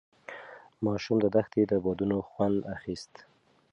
[0.85, 3.13] ماشوم د دښتې د بادونو خوند اخیست.